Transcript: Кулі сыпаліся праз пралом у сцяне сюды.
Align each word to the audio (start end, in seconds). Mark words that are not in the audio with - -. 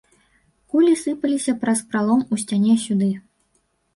Кулі 0.75 0.93
сыпаліся 1.01 1.53
праз 1.65 1.83
пралом 1.91 2.21
у 2.37 2.39
сцяне 2.45 2.73
сюды. 2.87 3.11